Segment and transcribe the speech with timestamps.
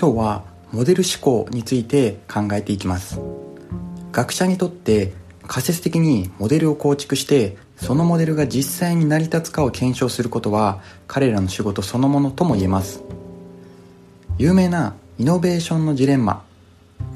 [0.00, 3.20] 今日はモデル思考について考えていきます。
[4.12, 5.12] 学者にとって
[5.46, 13.02] 仮説的にモデルを構築してそのモデルが実際に成り立つかを検証することは彼らの仕事そのものとも言えます。
[14.38, 16.44] 有名なイノベーションのジレンマ。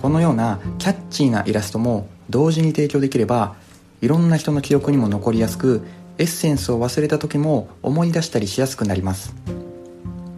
[0.02, 3.56] このようなキャッチーなイラストも同時に提供できれば
[4.02, 5.80] いろんな人の記憶にも残りやすく
[6.18, 9.34] エッセンスを忘れた時も思い出したりしやすくなります。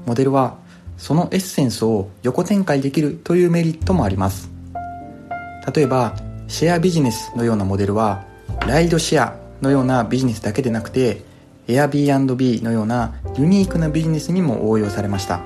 [0.07, 0.65] モデルは
[0.97, 4.51] そのエッセンスを横展開できるというメリットもあります。
[5.75, 6.15] 例えば
[6.49, 8.25] シェアビジネスのようなモデルは
[8.67, 11.23] ライドシェアのようなビジネスだけでなくて
[11.67, 15.41] Airbnb のようなユニークなビジネスにも応用されました。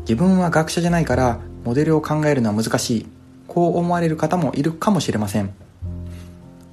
[0.00, 3.06] 自分は学者じゃないからモデルを考えるのは難しい
[3.46, 5.52] こう思われる方もいるかもしれません。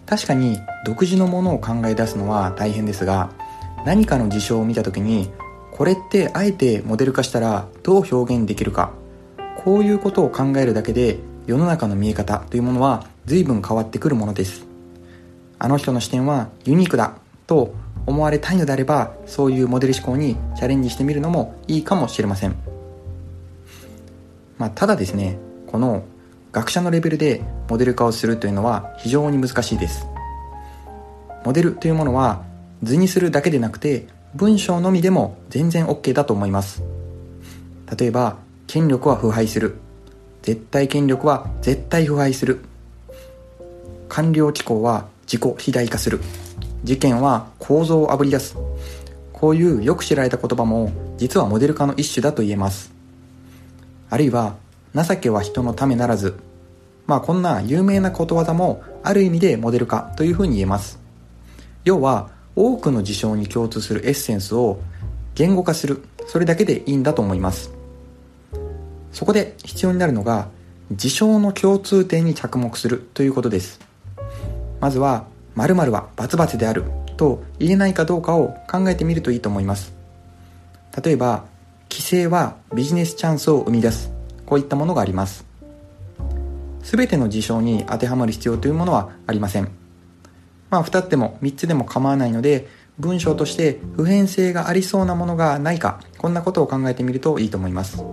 [0.06, 3.32] 確かに独自のものを考え出すのは大変ですが
[3.86, 5.30] 何かの事象を見た時に
[5.76, 8.94] これってあえてモデル化したらどう表現できるか。
[9.58, 14.66] こういうことを考えるだけで世の中の見え方というものは随分変わってくるものです。
[15.60, 22.56] あの人の視点はユニークだと思われたいのであればそういうモデル思考にチャレンジしてみるのもいいかもしれません、
[24.58, 26.04] まあ、ただですねこの
[26.52, 30.08] 学者のレベルでモデル化をするというのは非常に難しいです。
[31.44, 32.44] モデルというものは
[32.82, 36.84] 図にするだけでなくて文章のみでも全然 OK だと思います。
[37.98, 38.36] 例えば
[38.68, 39.78] 権力は腐敗する。
[40.42, 42.60] 絶対権力は絶対腐敗する。
[44.10, 46.20] 官僚機構は自己肥大化する。
[46.84, 48.58] 事件は構造をあぶり出す。
[49.32, 52.92] こういうよく知られた言葉も実はモデル化の一種だと言えます。
[54.10, 54.58] あるいは
[54.94, 56.38] 情けは人のためならず。
[57.08, 61.00] まあこんな有名なことわざもある意味でモデル化というふうに言えます。
[61.86, 64.80] 要は多くの事象に共通するエッセンスを
[65.36, 67.72] 言語化するそれだけでいいんだと思います。
[69.12, 70.50] そこで必要になるのが
[70.92, 73.80] 事象の共通点に着目するということです。
[74.80, 76.84] まずは〇〇はバツバツである
[77.18, 79.94] と言えないかどうかを考えてみるといいと思います。
[81.04, 81.46] 例えば
[81.90, 84.12] 規制はビジネスチャンスを生み出す
[84.46, 85.46] こういったものがあります。
[86.84, 89.85] 全ての事象に当てはまる必要というものはありません。
[90.76, 92.68] まあ2つでも3つでも構わないので
[93.00, 98.04] 文章として普遍性がありそうなものがないかこんなことを考えてみるといいと思います。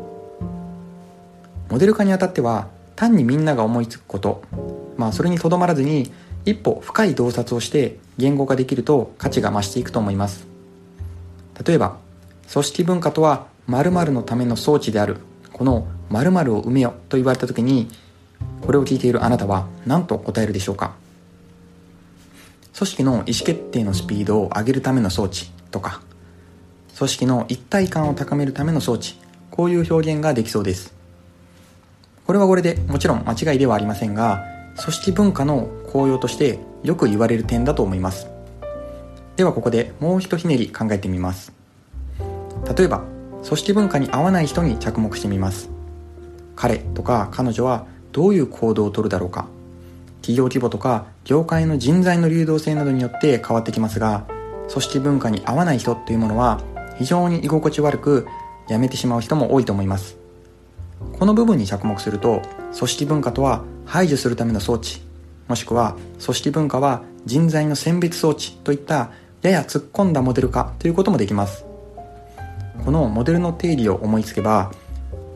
[1.68, 4.42] モデル化にあたっては単にみんなが思いつくこと
[4.96, 6.12] まあそれにとどまらずに
[6.44, 10.46] 一歩深い洞察をして言語化できると価値が増していくと思います。
[11.66, 11.96] 例えば
[12.52, 15.16] 組織文化とは〇〇のための装置である
[15.52, 17.88] この〇〇を埋めよと言われた時に
[18.60, 20.92] これを聞いているあなたは何と答えるでしょうか？
[22.76, 26.00] 組織の意思決定のスピードを上げるための装置とか
[26.96, 29.16] 組織の一体感を高めるための装置
[29.50, 30.94] こういう表現ができそうです。
[32.26, 34.42] これはこれでもちろん間違いではありませんが
[34.80, 38.28] 組織文化の効用としてよく言われる点だと思います。
[39.36, 41.52] ではここでもうひとひねり考えてみます。
[42.76, 43.04] 例えば
[43.44, 45.68] 組織文化に合わない人に着目してみます。
[46.56, 49.46] 彼とか彼女はどういう行動をとるだろうか。
[50.22, 54.24] 企業規模とか業界の人材の流動性などによって変わってきますが
[54.70, 56.62] 組織文化に合わない人というものは
[56.96, 58.26] 非常に居心地悪く
[58.68, 60.16] 辞めてしまう人も多いと思います。
[61.18, 62.42] この部分に着目すると
[62.76, 65.02] 組織文化とは排除するための装置
[65.48, 69.10] もしくは組織文化は人材の選別装置といった
[69.42, 71.66] やや突っ込んだモデル化ということもできます。
[72.84, 74.72] このモデルの定理を思いつけば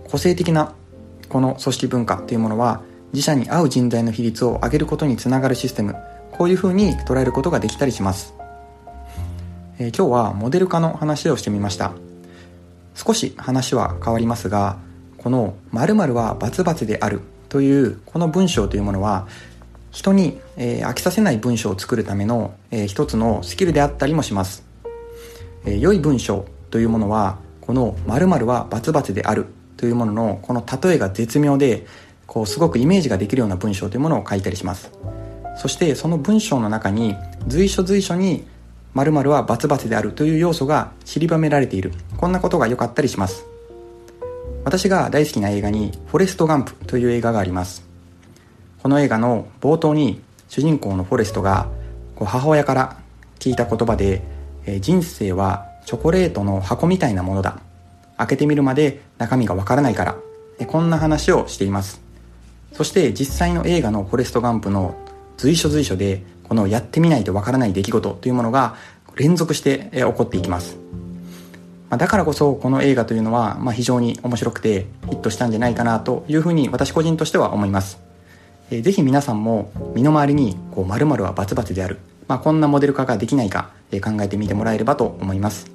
[0.08, 0.72] 個性的な
[1.28, 2.82] この組織文化というものは
[3.16, 5.96] 自社に合う人材の比率を上げることにつながるシステム。
[6.32, 8.34] こういうふうに捉えることができたりします、
[9.78, 11.92] えー、今日はモデル化の話をしてみました。
[12.94, 14.76] 少し話は変わりますが
[15.16, 19.26] この〇〇はバツバツであるというこの文章というものは
[19.92, 24.62] 人に、えー、飽きさせない文章を作るための、えー、一つのスキルであったりもします、
[25.64, 29.46] えー、良い文章というものはこの〇〇はバツバツである
[29.78, 31.86] というもののこの例えが絶妙で
[32.36, 34.92] こうすごくイメージができるような文章というものを書いたりします。
[35.56, 37.16] そしてその文章の中に
[37.46, 38.46] 随所随所に
[38.92, 41.94] 〇〇はバツバツであるという要素が散りばめられている。
[42.18, 43.46] こんなことが良かったりします。
[44.66, 47.84] 私が大好きな映画に「フォレスト・ガンプ」という映画があります。
[48.82, 51.68] この映画の冒頭に主人公のフォレストが
[52.22, 52.98] 母親から
[53.38, 54.22] 聞いた言葉で
[54.82, 57.60] 人生はチョコレートの箱みたいなものだ。
[58.18, 60.16] 開けてみるまで中身がわからないから。
[60.66, 62.04] こんな話をしています。
[62.76, 64.94] そして実際の映画のフォレストガンプの
[65.38, 68.76] 随所随所でこのやってみないとわからない出来事というものが
[69.16, 70.76] 連続して起こっていきます、
[71.88, 77.98] だからこそこの映画というのは、非常に面白くてヒットしたんじゃないかなというふうに私個人としては思います。
[78.70, 85.70] ぜひ皆さんも身の回りにこう〇〇はバツバツである、まあ、こんなモデル化ができないか、考えてみてもらえればと思います。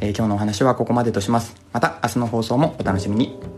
[0.00, 1.56] 今日のお話はここまでとします。
[1.72, 3.55] また明日の放送もお楽しみに。